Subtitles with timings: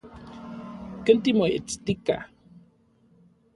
[1.05, 2.17] ¿Ken timoestika?